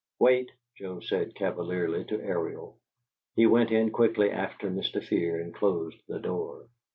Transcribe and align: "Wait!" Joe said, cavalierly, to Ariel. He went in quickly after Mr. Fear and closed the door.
"Wait!" 0.17 0.51
Joe 0.75 0.99
said, 0.99 1.35
cavalierly, 1.35 2.05
to 2.05 2.19
Ariel. 2.19 2.75
He 3.35 3.45
went 3.45 3.69
in 3.69 3.91
quickly 3.91 4.31
after 4.31 4.67
Mr. 4.67 4.99
Fear 5.03 5.41
and 5.41 5.53
closed 5.53 6.01
the 6.07 6.17
door. 6.17 6.65